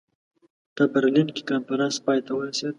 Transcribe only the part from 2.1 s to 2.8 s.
ته ورسېد.